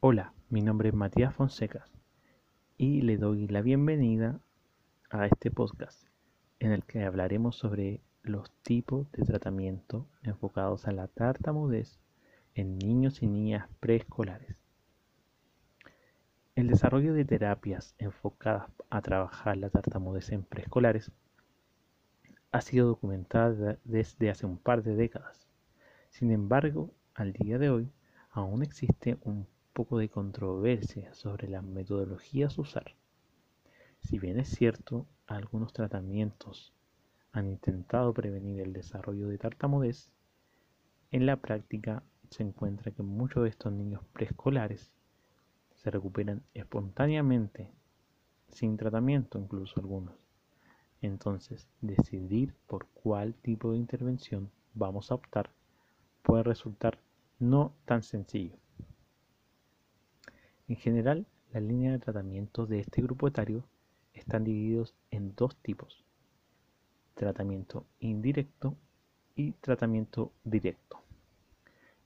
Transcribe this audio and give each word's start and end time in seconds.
Hola, 0.00 0.34
mi 0.50 0.60
nombre 0.60 0.90
es 0.90 0.94
Matías 0.94 1.34
Fonsecas 1.34 1.90
y 2.76 3.00
le 3.00 3.16
doy 3.16 3.48
la 3.48 3.62
bienvenida 3.62 4.38
a 5.08 5.24
este 5.24 5.50
podcast 5.50 6.04
en 6.60 6.72
el 6.72 6.84
que 6.84 7.02
hablaremos 7.02 7.56
sobre 7.56 8.02
los 8.22 8.50
tipos 8.62 9.10
de 9.12 9.24
tratamiento 9.24 10.06
enfocados 10.22 10.86
a 10.86 10.92
la 10.92 11.08
tartamudez 11.08 11.98
en 12.54 12.76
niños 12.76 13.22
y 13.22 13.26
niñas 13.26 13.70
preescolares. 13.80 14.58
El 16.56 16.68
desarrollo 16.68 17.14
de 17.14 17.24
terapias 17.24 17.94
enfocadas 17.96 18.70
a 18.90 19.00
trabajar 19.00 19.56
la 19.56 19.70
tartamudez 19.70 20.30
en 20.30 20.42
preescolares 20.42 21.10
ha 22.52 22.60
sido 22.60 22.86
documentada 22.86 23.78
desde 23.84 24.28
hace 24.28 24.44
un 24.44 24.58
par 24.58 24.82
de 24.82 24.94
décadas. 24.94 25.48
Sin 26.10 26.32
embargo, 26.32 26.90
al 27.14 27.32
día 27.32 27.56
de 27.56 27.70
hoy 27.70 27.90
aún 28.30 28.62
existe 28.62 29.16
un 29.22 29.46
poco 29.76 29.98
de 29.98 30.08
controversia 30.08 31.12
sobre 31.12 31.48
las 31.48 31.62
metodologías 31.62 32.56
a 32.56 32.62
usar. 32.62 32.94
Si 34.00 34.18
bien 34.18 34.40
es 34.40 34.48
cierto, 34.48 35.06
algunos 35.26 35.74
tratamientos 35.74 36.72
han 37.30 37.46
intentado 37.46 38.14
prevenir 38.14 38.62
el 38.62 38.72
desarrollo 38.72 39.28
de 39.28 39.36
tartamudez, 39.36 40.10
en 41.10 41.26
la 41.26 41.36
práctica 41.36 42.02
se 42.30 42.42
encuentra 42.42 42.90
que 42.90 43.02
muchos 43.02 43.42
de 43.42 43.50
estos 43.50 43.70
niños 43.70 44.00
preescolares 44.14 44.94
se 45.74 45.90
recuperan 45.90 46.42
espontáneamente, 46.54 47.70
sin 48.48 48.78
tratamiento 48.78 49.38
incluso 49.38 49.78
algunos. 49.78 50.14
Entonces, 51.02 51.68
decidir 51.82 52.54
por 52.66 52.86
cuál 52.94 53.34
tipo 53.34 53.72
de 53.72 53.76
intervención 53.76 54.50
vamos 54.72 55.10
a 55.10 55.16
optar 55.16 55.50
puede 56.22 56.44
resultar 56.44 56.98
no 57.38 57.74
tan 57.84 58.02
sencillo. 58.02 58.56
En 60.68 60.76
general, 60.76 61.26
las 61.52 61.62
líneas 61.62 61.92
de 61.92 62.00
tratamiento 62.00 62.66
de 62.66 62.80
este 62.80 63.00
grupo 63.00 63.28
etario 63.28 63.64
están 64.14 64.42
divididos 64.42 64.96
en 65.12 65.32
dos 65.36 65.54
tipos, 65.56 66.04
tratamiento 67.14 67.86
indirecto 68.00 68.76
y 69.36 69.52
tratamiento 69.52 70.32
directo. 70.42 71.02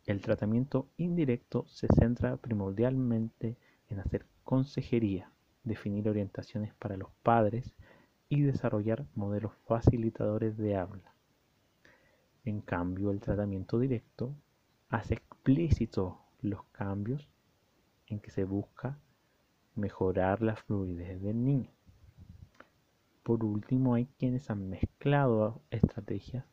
El 0.04 0.20
tratamiento 0.20 0.88
indirecto 0.98 1.64
se 1.68 1.86
centra 1.98 2.36
primordialmente 2.36 3.56
en 3.88 4.00
hacer 4.00 4.26
consejería, 4.44 5.30
definir 5.64 6.08
orientaciones 6.08 6.74
para 6.74 6.98
los 6.98 7.10
padres 7.22 7.72
y 8.28 8.42
desarrollar 8.42 9.06
modelos 9.14 9.52
facilitadores 9.66 10.58
de 10.58 10.76
habla. 10.76 11.14
En 12.44 12.60
cambio, 12.60 13.10
el 13.10 13.20
tratamiento 13.20 13.78
directo 13.78 14.34
hace 14.90 15.14
explícito 15.14 16.20
los 16.42 16.62
cambios 16.72 17.29
en 18.10 18.20
que 18.20 18.30
se 18.30 18.44
busca 18.44 18.98
mejorar 19.74 20.42
la 20.42 20.56
fluidez 20.56 21.22
del 21.22 21.42
niño. 21.44 21.70
Por 23.22 23.44
último, 23.44 23.94
hay 23.94 24.06
quienes 24.18 24.50
han 24.50 24.68
mezclado 24.68 25.62
estrategias 25.70 26.44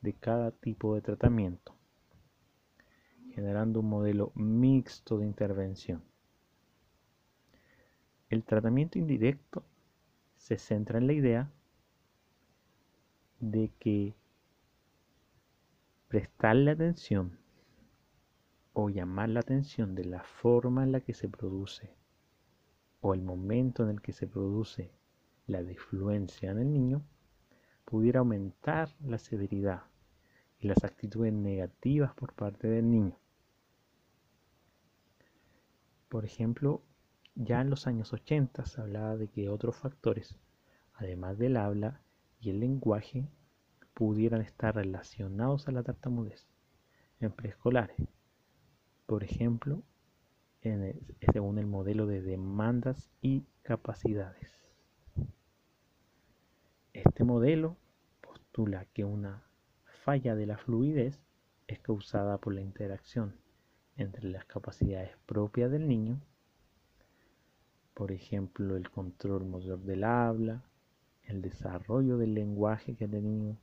de 0.00 0.12
cada 0.12 0.50
tipo 0.50 0.94
de 0.94 1.02
tratamiento, 1.02 1.74
generando 3.30 3.80
un 3.80 3.88
modelo 3.88 4.32
mixto 4.34 5.18
de 5.18 5.26
intervención. 5.26 6.02
El 8.28 8.44
tratamiento 8.44 8.98
indirecto 8.98 9.64
se 10.36 10.58
centra 10.58 10.98
en 10.98 11.06
la 11.06 11.12
idea 11.12 11.50
de 13.38 13.70
que 13.78 14.14
prestarle 16.08 16.72
atención 16.72 17.38
o 18.78 18.90
llamar 18.90 19.30
la 19.30 19.40
atención 19.40 19.94
de 19.94 20.04
la 20.04 20.22
forma 20.22 20.84
en 20.84 20.92
la 20.92 21.00
que 21.00 21.14
se 21.14 21.30
produce 21.30 21.96
o 23.00 23.14
el 23.14 23.22
momento 23.22 23.82
en 23.82 23.88
el 23.88 24.02
que 24.02 24.12
se 24.12 24.26
produce 24.26 24.92
la 25.46 25.62
disfluencia 25.62 26.50
en 26.50 26.58
el 26.58 26.70
niño, 26.70 27.02
pudiera 27.86 28.18
aumentar 28.18 28.94
la 29.00 29.16
severidad 29.16 29.84
y 30.58 30.68
las 30.68 30.84
actitudes 30.84 31.32
negativas 31.32 32.12
por 32.12 32.34
parte 32.34 32.68
del 32.68 32.90
niño. 32.90 33.18
Por 36.10 36.26
ejemplo, 36.26 36.82
ya 37.34 37.62
en 37.62 37.70
los 37.70 37.86
años 37.86 38.12
80 38.12 38.66
se 38.66 38.78
hablaba 38.82 39.16
de 39.16 39.28
que 39.28 39.48
otros 39.48 39.76
factores, 39.76 40.36
además 40.92 41.38
del 41.38 41.56
habla 41.56 42.02
y 42.40 42.50
el 42.50 42.60
lenguaje, 42.60 43.26
pudieran 43.94 44.42
estar 44.42 44.74
relacionados 44.74 45.66
a 45.66 45.72
la 45.72 45.82
tartamudez 45.82 46.46
en 47.20 47.32
preescolares. 47.32 48.15
Por 49.06 49.24
ejemplo, 49.24 49.82
según 51.32 51.58
el 51.58 51.66
modelo 51.66 52.06
de 52.06 52.22
demandas 52.22 53.08
y 53.22 53.44
capacidades. 53.62 54.50
Este 56.92 57.24
modelo 57.24 57.76
postula 58.20 58.86
que 58.86 59.04
una 59.04 59.44
falla 60.02 60.34
de 60.34 60.46
la 60.46 60.58
fluidez 60.58 61.20
es 61.68 61.78
causada 61.78 62.38
por 62.38 62.54
la 62.54 62.62
interacción 62.62 63.36
entre 63.96 64.24
las 64.24 64.44
capacidades 64.44 65.16
propias 65.26 65.70
del 65.70 65.86
niño, 65.86 66.20
por 67.94 68.12
ejemplo, 68.12 68.76
el 68.76 68.90
control 68.90 69.46
motor 69.46 69.78
del 69.78 70.04
habla, 70.04 70.62
el 71.22 71.40
desarrollo 71.40 72.18
del 72.18 72.34
lenguaje 72.34 72.94
que 72.94 73.06
ha 73.06 73.08
tenido, 73.08 73.56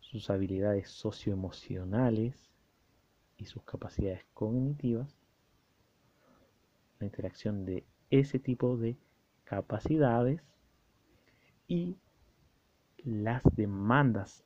sus 0.00 0.30
habilidades 0.30 0.88
socioemocionales 0.88 2.51
y 3.42 3.46
sus 3.46 3.64
capacidades 3.64 4.24
cognitivas, 4.34 5.16
la 7.00 7.06
interacción 7.06 7.64
de 7.64 7.84
ese 8.10 8.38
tipo 8.38 8.76
de 8.76 8.96
capacidades 9.42 10.40
y 11.66 11.96
las 12.98 13.42
demandas 13.56 14.44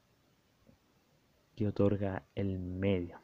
que 1.55 1.69
otorga 1.69 2.25
el 2.35 2.59
medio. 2.59 3.21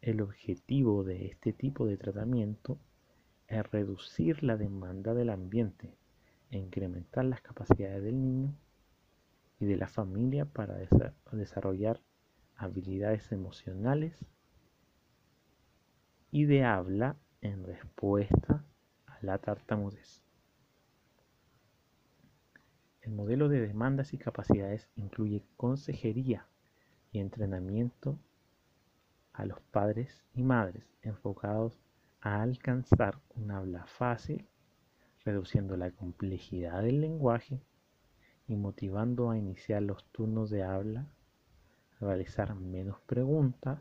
El 0.00 0.20
objetivo 0.20 1.02
de 1.02 1.26
este 1.26 1.52
tipo 1.52 1.86
de 1.86 1.96
tratamiento 1.96 2.78
es 3.48 3.68
reducir 3.72 4.44
la 4.44 4.56
demanda 4.56 5.12
del 5.12 5.30
ambiente 5.30 5.96
e 6.50 6.58
incrementar 6.58 7.24
las 7.24 7.40
capacidades 7.40 8.04
del 8.04 8.22
niño 8.22 8.54
y 9.58 9.66
de 9.66 9.76
la 9.76 9.88
familia 9.88 10.44
para 10.44 10.76
desarrollar 11.32 12.00
habilidades 12.56 13.30
emocionales 13.32 14.24
y 16.30 16.44
de 16.46 16.64
habla 16.64 17.16
en 17.40 17.64
respuesta 17.64 18.64
a 19.06 19.18
la 19.22 19.38
tartamudez. 19.38 20.22
El 23.02 23.12
modelo 23.12 23.48
de 23.48 23.60
demandas 23.60 24.14
y 24.14 24.18
capacidades 24.18 24.88
incluye 24.96 25.42
consejería 25.56 26.46
y 27.12 27.20
entrenamiento 27.20 28.18
a 29.34 29.44
los 29.44 29.60
padres 29.60 30.24
y 30.32 30.42
madres 30.42 30.84
enfocados 31.02 31.78
a 32.20 32.40
alcanzar 32.40 33.20
un 33.34 33.50
habla 33.50 33.84
fácil, 33.86 34.48
reduciendo 35.24 35.76
la 35.76 35.90
complejidad 35.90 36.82
del 36.82 37.02
lenguaje 37.02 37.60
y 38.48 38.56
motivando 38.56 39.30
a 39.30 39.36
iniciar 39.36 39.82
los 39.82 40.04
turnos 40.12 40.48
de 40.48 40.62
habla, 40.62 41.06
realizar 42.04 42.54
menos 42.54 43.00
preguntas 43.02 43.80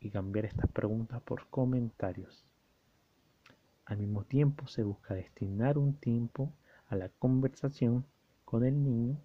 y 0.00 0.10
cambiar 0.10 0.46
estas 0.46 0.70
preguntas 0.70 1.22
por 1.22 1.48
comentarios. 1.48 2.46
Al 3.84 3.98
mismo 3.98 4.24
tiempo 4.24 4.66
se 4.66 4.82
busca 4.82 5.14
destinar 5.14 5.78
un 5.78 5.94
tiempo 5.94 6.52
a 6.86 6.96
la 6.96 7.08
conversación 7.08 8.06
con 8.44 8.64
el 8.64 8.82
niño 8.82 9.18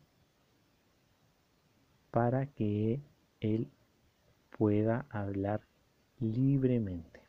para 2.12 2.48
que 2.48 3.02
él 3.40 3.70
pueda 4.58 5.06
hablar 5.10 5.62
libremente. 6.20 7.22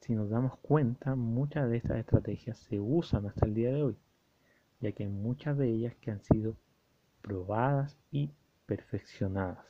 Si 0.00 0.14
nos 0.14 0.30
damos 0.30 0.58
cuenta, 0.58 1.14
muchas 1.14 1.70
de 1.70 1.76
estas 1.76 1.98
estrategias 1.98 2.58
se 2.58 2.80
usan 2.80 3.26
hasta 3.26 3.46
el 3.46 3.54
día 3.54 3.72
de 3.72 3.82
hoy 3.82 3.98
ya 4.82 4.92
que 4.92 5.04
hay 5.04 5.08
muchas 5.08 5.56
de 5.56 5.70
ellas 5.70 5.94
que 6.00 6.10
han 6.10 6.20
sido 6.24 6.56
probadas 7.22 7.96
y 8.10 8.32
perfeccionadas, 8.66 9.66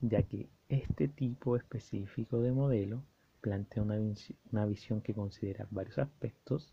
ya 0.00 0.22
que 0.22 0.48
este 0.68 1.08
tipo 1.08 1.56
específico 1.56 2.40
de 2.40 2.52
modelo 2.52 3.02
plantea 3.40 3.82
una, 3.82 4.64
visión 4.66 5.02
que 5.02 5.14
considera 5.14 5.66
varios 5.70 5.98
aspectos, 5.98 6.72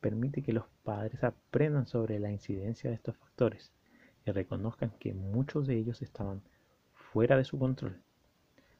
permite 0.00 0.42
que 0.42 0.52
los 0.52 0.66
padres 0.84 1.24
aprendan 1.24 1.86
sobre 1.86 2.18
la 2.20 2.30
incidencia 2.30 2.90
de 2.90 2.96
estos 2.96 3.16
factores 3.16 3.72
y 4.26 4.30
reconozcan 4.30 4.92
que 5.00 5.14
muchos 5.14 5.66
de 5.66 5.76
ellos 5.76 6.02
estaban 6.02 6.42
fuera 6.92 7.36
de 7.36 7.44
su 7.44 7.58
control, 7.58 8.00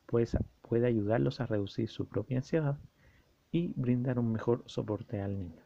pues 0.07 0.37
puede 0.62 0.87
ayudarlos 0.87 1.41
a 1.41 1.47
reducir 1.47 1.89
su 1.89 2.07
propia 2.07 2.39
ansiedad 2.39 2.79
y 3.50 3.73
brindar 3.75 4.19
un 4.19 4.33
mejor 4.33 4.62
soporte 4.67 5.21
al 5.21 5.39
niño. 5.39 5.63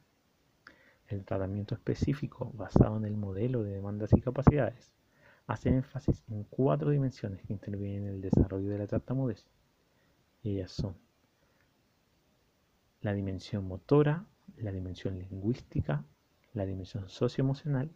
El 1.08 1.24
tratamiento 1.24 1.74
específico 1.74 2.52
basado 2.54 2.96
en 2.98 3.04
el 3.06 3.16
modelo 3.16 3.62
de 3.62 3.72
demandas 3.72 4.12
y 4.12 4.20
capacidades 4.20 4.92
hace 5.46 5.70
énfasis 5.70 6.22
en 6.28 6.44
cuatro 6.44 6.90
dimensiones 6.90 7.42
que 7.42 7.54
intervienen 7.54 8.04
en 8.04 8.14
el 8.14 8.20
desarrollo 8.20 8.68
de 8.68 8.78
la 8.78 8.86
tartamudez. 8.86 9.46
Ellas 10.44 10.70
son 10.70 10.94
la 13.00 13.14
dimensión 13.14 13.66
motora, 13.66 14.26
la 14.58 14.70
dimensión 14.70 15.18
lingüística, 15.18 16.04
la 16.52 16.66
dimensión 16.66 17.08
socioemocional 17.08 17.90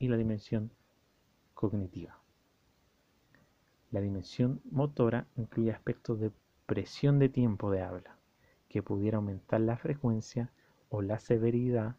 y 0.00 0.08
la 0.08 0.16
dimensión 0.16 0.72
cognitiva. 1.54 2.18
La 3.92 4.00
dimensión 4.00 4.60
motora 4.70 5.28
incluye 5.36 5.70
aspectos 5.70 6.18
de 6.18 6.32
presión 6.66 7.20
de 7.20 7.28
tiempo 7.28 7.70
de 7.70 7.82
habla, 7.82 8.18
que 8.68 8.82
pudiera 8.82 9.18
aumentar 9.18 9.60
la 9.60 9.76
frecuencia 9.76 10.50
o 10.88 11.00
la 11.02 11.20
severidad 11.20 11.96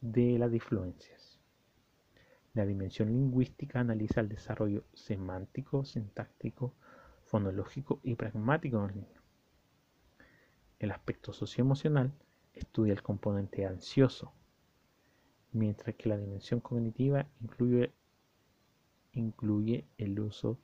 de 0.00 0.38
las 0.38 0.50
disfluencias. 0.50 1.40
La 2.54 2.66
dimensión 2.66 3.08
lingüística 3.08 3.80
analiza 3.80 4.20
el 4.20 4.28
desarrollo 4.28 4.84
semántico, 4.94 5.84
sintáctico, 5.84 6.74
fonológico 7.24 8.00
y 8.02 8.14
pragmático 8.14 8.86
del 8.86 8.96
niño. 8.96 9.22
El 10.78 10.92
aspecto 10.92 11.32
socioemocional 11.32 12.12
estudia 12.54 12.92
el 12.92 13.02
componente 13.02 13.66
ansioso, 13.66 14.32
mientras 15.52 15.96
que 15.96 16.08
la 16.08 16.16
dimensión 16.16 16.60
cognitiva 16.60 17.26
incluye, 17.40 17.92
incluye 19.12 19.86
el 19.98 20.18
uso 20.20 20.58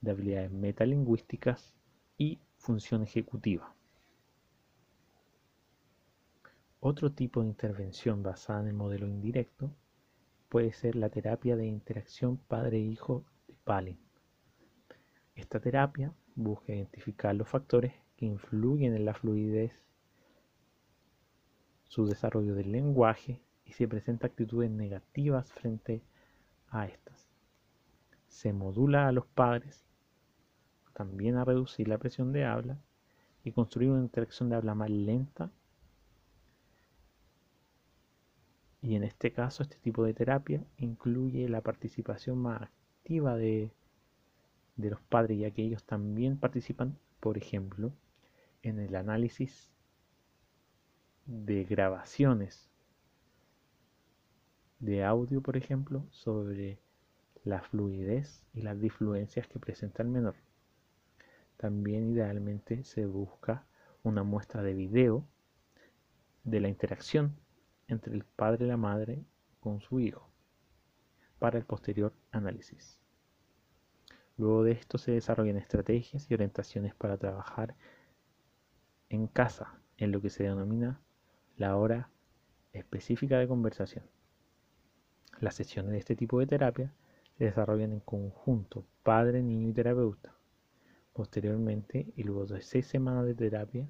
de 0.00 0.10
habilidades 0.10 0.50
metalingüísticas 0.50 1.74
y 2.18 2.40
función 2.56 3.02
ejecutiva. 3.02 3.74
Otro 6.86 7.12
tipo 7.12 7.40
de 7.40 7.46
intervención 7.46 8.22
basada 8.22 8.60
en 8.60 8.66
el 8.66 8.74
modelo 8.74 9.08
indirecto 9.08 9.74
puede 10.50 10.74
ser 10.74 10.96
la 10.96 11.08
terapia 11.08 11.56
de 11.56 11.64
interacción 11.64 12.36
padre-hijo 12.36 13.24
de 13.48 13.54
Palin. 13.64 13.98
Esta 15.34 15.60
terapia 15.60 16.12
busca 16.34 16.74
identificar 16.74 17.34
los 17.34 17.48
factores 17.48 17.94
que 18.18 18.26
influyen 18.26 18.94
en 18.94 19.06
la 19.06 19.14
fluidez, 19.14 19.72
su 21.84 22.04
desarrollo 22.04 22.54
del 22.54 22.70
lenguaje 22.70 23.40
y 23.64 23.72
se 23.72 23.88
presenta 23.88 24.26
actitudes 24.26 24.70
negativas 24.70 25.50
frente 25.50 26.02
a 26.68 26.84
estas. 26.84 27.30
Se 28.28 28.52
modula 28.52 29.08
a 29.08 29.12
los 29.12 29.24
padres 29.24 29.86
también 30.92 31.36
a 31.36 31.46
reducir 31.46 31.88
la 31.88 31.96
presión 31.96 32.30
de 32.32 32.44
habla 32.44 32.76
y 33.42 33.52
construir 33.52 33.88
una 33.88 34.02
interacción 34.02 34.50
de 34.50 34.56
habla 34.56 34.74
más 34.74 34.90
lenta 34.90 35.50
Y 38.84 38.96
en 38.96 39.02
este 39.02 39.32
caso, 39.32 39.62
este 39.62 39.78
tipo 39.78 40.04
de 40.04 40.12
terapia 40.12 40.62
incluye 40.76 41.48
la 41.48 41.62
participación 41.62 42.36
más 42.36 42.60
activa 42.60 43.34
de, 43.34 43.72
los 44.76 45.00
padres, 45.00 45.38
ya 45.38 45.50
que 45.52 45.62
ellos 45.62 45.84
también 45.84 46.36
participan, 46.36 46.98
por 47.18 47.38
ejemplo, 47.38 47.94
en 48.62 48.78
el 48.78 48.94
análisis 48.94 49.70
de 51.24 51.64
grabaciones 51.64 52.68
de 54.80 55.02
audio, 55.02 55.40
por 55.40 55.56
ejemplo, 55.56 56.04
sobre 56.10 56.78
la 57.42 57.62
fluidez 57.62 58.44
y 58.52 58.60
las 58.60 58.78
difluencias 58.78 59.48
que 59.48 59.58
presenta 59.58 60.02
el 60.02 60.10
menor. 60.10 60.34
También 61.56 62.12
idealmente 62.12 62.84
se 62.84 63.06
busca 63.06 63.64
una 64.02 64.24
muestra 64.24 64.62
de 64.62 64.74
video 64.74 65.26
de 66.42 66.60
la 66.60 66.68
interacción 66.68 67.34
entre 67.88 68.14
el 68.14 68.24
padre 68.24 68.66
y 68.66 68.68
la 68.68 68.76
madre 68.76 69.24
con 69.60 69.80
su 69.80 70.00
hijo 70.00 70.30
para 71.38 71.58
el 71.58 71.64
posterior 71.64 72.12
análisis. 72.30 73.00
Luego 74.36 74.64
de 74.64 74.72
esto 74.72 74.98
se 74.98 75.12
desarrollan 75.12 75.56
estrategias 75.56 76.30
y 76.30 76.34
orientaciones 76.34 76.94
para 76.94 77.16
trabajar 77.16 77.76
en 79.08 79.28
casa 79.28 79.78
en 79.96 80.10
lo 80.10 80.20
que 80.20 80.30
se 80.30 80.44
denomina 80.44 81.00
la 81.56 81.76
hora 81.76 82.10
específica 82.72 83.38
de 83.38 83.46
conversación. 83.46 84.04
Las 85.40 85.54
sesiones 85.54 85.92
de 85.92 85.98
este 85.98 86.16
tipo 86.16 86.40
de 86.40 86.46
terapia 86.46 86.92
se 87.38 87.44
desarrollan 87.44 87.92
en 87.92 88.00
conjunto 88.00 88.84
padre, 89.02 89.42
niño 89.42 89.68
y 89.68 89.72
terapeuta. 89.72 90.34
Posteriormente, 91.12 92.12
y 92.16 92.24
luego 92.24 92.46
de 92.46 92.60
seis 92.62 92.86
semanas 92.86 93.24
de 93.26 93.34
terapia, 93.34 93.88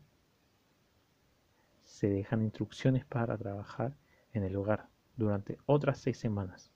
se 1.95 2.09
dejan 2.09 2.43
instrucciones 2.43 3.05
para 3.05 3.39
trabajar 3.39 3.95
en 4.33 4.43
el 4.43 4.57
hogar 4.57 4.89
durante 5.17 5.59
otras 5.65 5.99
seis 5.99 6.19
semanas, 6.19 6.73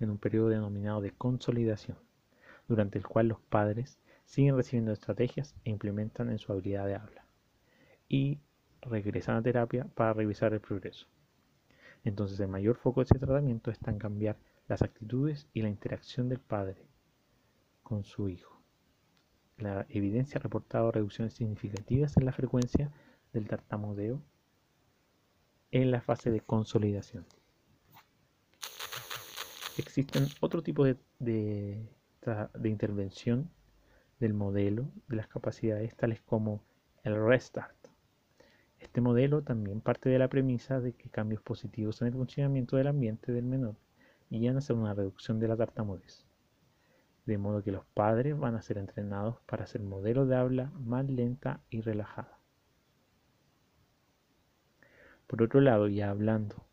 en 0.00 0.10
un 0.10 0.18
periodo 0.18 0.48
denominado 0.48 1.00
de 1.00 1.12
consolidación, 1.12 1.96
durante 2.66 2.98
el 2.98 3.06
cual 3.06 3.28
los 3.28 3.40
padres 3.40 4.00
siguen 4.24 4.56
recibiendo 4.56 4.90
estrategias 4.90 5.54
e 5.64 5.70
implementan 5.70 6.30
en 6.30 6.38
su 6.38 6.50
habilidad 6.50 6.86
de 6.86 6.96
habla 6.96 7.24
y 8.08 8.40
regresan 8.82 9.36
a 9.36 9.42
terapia 9.42 9.86
para 9.94 10.12
revisar 10.12 10.52
el 10.52 10.60
progreso. 10.60 11.06
Entonces 12.02 12.40
el 12.40 12.48
mayor 12.48 12.74
foco 12.74 13.00
de 13.00 13.04
ese 13.04 13.20
tratamiento 13.20 13.70
está 13.70 13.92
en 13.92 13.98
cambiar 14.00 14.36
las 14.66 14.82
actitudes 14.82 15.46
y 15.52 15.62
la 15.62 15.68
interacción 15.68 16.28
del 16.28 16.40
padre 16.40 16.88
con 17.84 18.02
su 18.02 18.28
hijo. 18.28 18.60
La 19.58 19.86
evidencia 19.90 20.38
ha 20.38 20.42
reportado 20.42 20.90
reducciones 20.90 21.34
significativas 21.34 22.16
en 22.16 22.24
la 22.24 22.32
frecuencia 22.32 22.90
del 23.34 23.48
tartamudeo 23.48 24.22
en 25.70 25.90
la 25.90 26.00
fase 26.00 26.30
de 26.30 26.40
consolidación. 26.40 27.26
Existen 29.76 30.28
otro 30.40 30.62
tipo 30.62 30.84
de, 30.84 31.88
intervención 32.62 33.50
del 34.20 34.34
modelo 34.34 34.88
de 35.08 35.16
las 35.16 35.26
capacidades 35.26 35.96
tales 35.96 36.22
como 36.22 36.62
el 37.02 37.16
restart. 37.16 37.74
Este 38.78 39.00
modelo 39.00 39.42
también 39.42 39.80
parte 39.80 40.08
de 40.08 40.20
la 40.20 40.28
premisa 40.28 40.80
de 40.80 40.92
que 40.92 41.10
cambios 41.10 41.42
positivos 41.42 42.00
en 42.00 42.08
el 42.08 42.14
funcionamiento 42.14 42.76
del 42.76 42.86
ambiente 42.86 43.32
del 43.32 43.44
menor 43.44 43.74
guían 44.30 44.56
hacia 44.56 44.76
una 44.76 44.94
reducción 44.94 45.40
de 45.40 45.48
la 45.48 45.56
tartamudez. 45.56 46.24
De 47.26 47.36
modo 47.36 47.64
que 47.64 47.72
los 47.72 47.84
padres 47.86 48.38
van 48.38 48.54
a 48.54 48.62
ser 48.62 48.78
entrenados 48.78 49.40
para 49.46 49.64
hacer 49.64 49.82
modelos 49.82 50.28
de 50.28 50.36
habla 50.36 50.70
más 50.78 51.08
lenta 51.10 51.62
y 51.68 51.80
relajada. 51.80 52.43
Por 55.34 55.42
otro 55.42 55.60
lado, 55.60 55.88
ya 55.88 56.10
hablando 56.10 56.64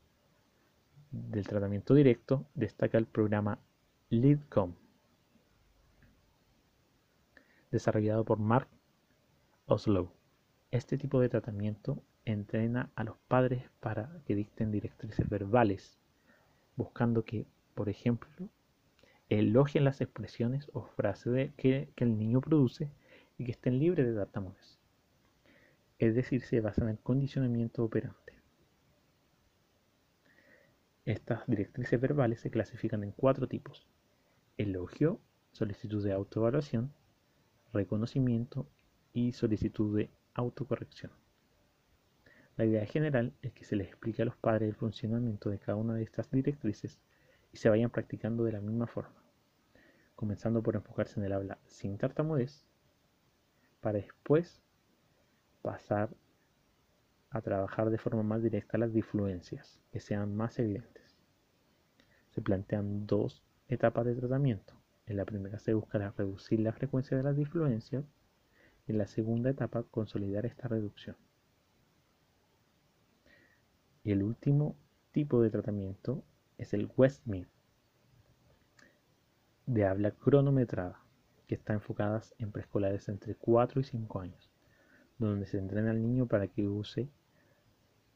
del 1.10 1.48
tratamiento 1.48 1.96
directo, 1.96 2.46
destaca 2.54 3.00
el 3.00 3.08
programa 3.08 3.58
LeadCom, 4.12 4.76
desarrollado 7.72 8.24
por 8.24 8.38
Mark 8.38 8.68
Oslo. 9.66 10.14
Este 10.70 11.00
tipo 11.00 11.20
de 11.20 11.30
tratamiento 11.30 12.04
entrena 12.24 12.92
a 12.94 13.04
los 13.04 13.18
padres 13.28 13.64
para 13.80 14.22
que 14.28 14.36
dicten 14.36 14.70
directrices 14.70 15.28
verbales, 15.28 15.98
buscando 16.76 17.26
que, 17.26 17.48
por 17.74 17.90
ejemplo, 17.90 18.30
elogien 19.30 19.86
las 19.86 20.02
expresiones 20.02 20.70
o 20.72 20.84
frases 20.84 21.52
que, 21.58 21.90
el 21.96 22.20
niño 22.20 22.42
produce 22.42 22.92
y 23.40 23.46
que 23.46 23.54
estén 23.54 23.80
libres 23.80 24.06
de 24.06 24.14
tartamudez. 24.14 24.78
Es 25.98 26.14
decir, 26.14 26.44
se 26.44 26.62
basan 26.62 26.90
en 26.90 26.92
el 26.92 27.00
condicionamiento 27.00 27.84
operante. 27.84 28.31
Estas 31.06 31.48
directrices 31.48 32.00
verbales 32.00 32.42
se 32.42 32.52
clasifican 32.52 33.04
en 33.04 33.12
cuatro 33.12 33.48
tipos. 33.48 33.88
Elogio, 34.58 35.20
solicitud 35.52 36.04
de 36.04 36.14
autoevaluación, 36.14 36.94
reconocimiento 37.74 38.68
y 39.12 39.32
solicitud 39.32 39.98
de 39.98 40.12
autocorrección. 40.36 41.12
La 42.56 42.66
idea 42.66 42.86
general 42.86 43.34
es 43.42 43.52
que 43.54 43.66
se 43.66 43.76
les 43.76 43.88
explique 43.88 44.22
a 44.22 44.26
los 44.26 44.36
padres 44.36 44.70
el 44.70 44.76
funcionamiento 44.76 45.50
de 45.50 45.58
cada 45.58 45.76
una 45.76 45.96
de 45.96 46.04
estas 46.04 46.30
directrices 46.30 47.00
y 47.52 47.58
se 47.58 47.70
vayan 47.70 47.90
practicando 47.90 48.44
de 48.44 48.52
la 48.52 48.62
misma 48.62 48.86
forma, 48.86 49.24
comenzando 50.16 50.62
por 50.62 50.76
enfocarse 50.76 51.20
en 51.20 51.26
el 51.26 51.34
habla 51.34 51.58
sin 51.66 51.98
tartamudez, 51.98 52.68
para 53.80 53.98
después 53.98 54.62
pasar 55.64 56.12
a 57.32 57.42
trabajar 57.42 57.90
de 57.90 57.98
forma 57.98 58.24
más 58.24 58.44
directa 58.44 58.78
las 58.78 58.94
difluencias, 58.94 59.80
que 59.92 60.02
sean 60.02 60.36
más 60.36 60.60
evidentes. 60.60 61.18
Se 62.32 62.42
plantean 62.42 63.08
dos 63.08 63.42
etapas 63.70 64.06
de 64.06 64.16
tratamiento. 64.16 64.74
En 65.06 65.16
la 65.16 65.26
primera 65.26 65.58
se 65.58 65.74
buscará 65.74 66.12
reducir 66.12 66.60
la 66.60 66.74
frecuencia 66.74 67.16
de 67.16 67.24
las 67.24 67.38
difluencias 67.38 68.06
y 68.86 68.92
en 68.92 68.98
la 68.98 69.08
segunda 69.08 69.50
etapa 69.50 69.84
consolidar 69.84 70.46
esta 70.46 70.68
reducción. 70.68 71.16
Y 74.04 74.12
el 74.12 74.24
último 74.24 74.76
tipo 75.12 75.42
de 75.42 75.50
tratamiento 75.50 76.24
es 76.58 76.74
el 76.74 76.92
Westmead 76.98 77.48
de 79.68 79.86
habla 79.86 80.12
cronometrada, 80.12 81.02
que 81.48 81.56
está 81.56 81.72
enfocada 81.74 82.22
en 82.40 82.52
preescolares 82.52 83.08
entre 83.08 83.36
4 83.36 83.80
y 83.80 83.84
5 83.86 84.20
años, 84.20 84.52
donde 85.18 85.46
se 85.46 85.60
entrena 85.60 85.92
al 85.92 86.02
niño 86.02 86.26
para 86.28 86.48
que 86.48 86.68
use 86.68 87.10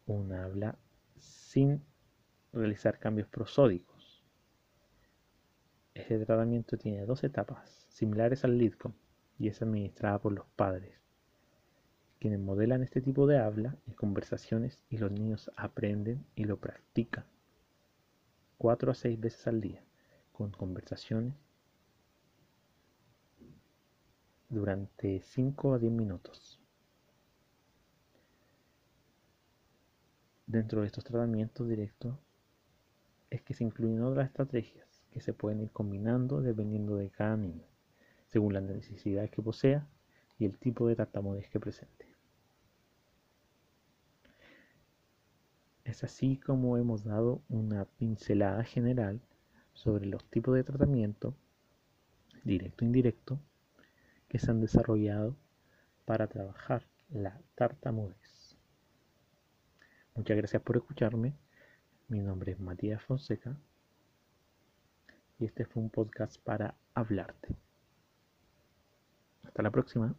un 0.05 0.33
habla 0.33 0.77
sin 1.17 1.83
realizar 2.53 2.99
cambios 2.99 3.27
prosódicos 3.27 4.23
Este 5.93 6.17
tratamiento 6.25 6.77
tiene 6.77 7.05
dos 7.05 7.23
etapas, 7.23 7.85
similares 7.89 8.43
al 8.43 8.57
LIDCOM, 8.57 8.93
y 9.39 9.47
es 9.47 9.61
administrada 9.61 10.19
por 10.19 10.33
los 10.33 10.45
padres, 10.55 10.99
quienes 12.19 12.39
modelan 12.39 12.83
este 12.83 13.01
tipo 13.01 13.27
de 13.27 13.39
habla 13.39 13.77
y 13.87 13.93
conversaciones 13.93 14.83
y 14.89 14.97
los 14.97 15.11
niños 15.11 15.51
aprenden 15.55 16.25
y 16.35 16.43
lo 16.43 16.57
practican 16.57 17.25
cuatro 18.57 18.91
a 18.91 18.95
seis 18.95 19.19
veces 19.19 19.47
al 19.47 19.61
día 19.61 19.83
con 20.31 20.51
conversaciones 20.51 21.33
durante 24.49 25.21
5 25.21 25.73
a 25.73 25.79
10 25.79 25.91
minutos. 25.91 26.64
Dentro 30.47 30.81
de 30.81 30.87
estos 30.87 31.03
tratamientos 31.03 31.67
directos 31.67 32.15
es 33.31 33.41
que 33.41 33.55
se 33.55 33.63
incluyen 33.63 34.03
otras 34.03 34.27
estrategias 34.27 35.03
que 35.09 35.19
se 35.19 35.33
pueden 35.33 35.61
ir 35.61 35.71
combinando 35.71 36.41
dependiendo 36.41 36.97
de 36.97 37.09
cada 37.09 37.35
niño, 37.35 37.65
según 38.27 38.53
las 38.53 38.61
necesidades 38.61 39.31
que 39.31 39.41
posea 39.41 39.87
y 40.37 40.45
el 40.45 40.57
tipo 40.59 40.87
de 40.87 40.95
tartamudez 40.95 41.49
que 41.49 41.59
presente. 41.59 42.05
Es 45.83 46.03
así 46.03 46.37
como 46.37 46.77
hemos 46.77 47.03
dado 47.03 47.41
una 47.49 47.85
pincelada 47.85 48.63
general 48.63 49.21
sobre 49.73 50.05
los 50.05 50.23
tipos 50.25 50.55
de 50.55 50.63
tratamiento, 50.63 51.35
directo 52.43 52.83
e 52.83 52.87
indirecto, 52.87 53.39
que 54.27 54.37
se 54.37 54.51
han 54.51 54.61
desarrollado 54.61 55.35
para 56.05 56.27
trabajar 56.27 56.85
la 57.09 57.41
tartamudez. 57.55 58.34
Muchas 60.15 60.37
gracias 60.37 60.61
por 60.61 60.77
escucharme. 60.77 61.33
Mi 62.07 62.21
nombre 62.21 62.53
es 62.53 62.59
Matías 62.59 63.03
Fonseca 63.03 63.57
y 65.37 65.45
este 65.45 65.65
fue 65.65 65.83
un 65.83 65.89
podcast 65.89 66.41
para 66.41 66.75
hablarte. 66.93 67.55
Hasta 69.43 69.61
la 69.61 69.71
próxima. 69.71 70.15